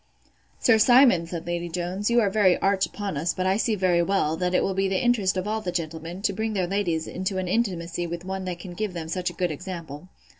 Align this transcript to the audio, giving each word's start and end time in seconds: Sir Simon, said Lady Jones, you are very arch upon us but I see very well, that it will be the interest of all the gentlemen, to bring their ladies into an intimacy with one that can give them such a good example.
Sir 0.57 0.79
Simon, 0.79 1.27
said 1.27 1.45
Lady 1.45 1.69
Jones, 1.69 2.09
you 2.09 2.19
are 2.21 2.29
very 2.31 2.57
arch 2.57 2.87
upon 2.87 3.17
us 3.17 3.35
but 3.35 3.45
I 3.45 3.57
see 3.57 3.75
very 3.75 4.01
well, 4.01 4.35
that 4.35 4.55
it 4.55 4.63
will 4.63 4.73
be 4.73 4.87
the 4.87 4.97
interest 4.99 5.37
of 5.37 5.47
all 5.47 5.61
the 5.61 5.71
gentlemen, 5.71 6.23
to 6.23 6.33
bring 6.33 6.53
their 6.53 6.65
ladies 6.65 7.05
into 7.05 7.37
an 7.37 7.47
intimacy 7.47 8.07
with 8.07 8.25
one 8.25 8.45
that 8.45 8.57
can 8.57 8.73
give 8.73 8.93
them 8.93 9.09
such 9.09 9.29
a 9.29 9.33
good 9.33 9.51
example. 9.51 10.09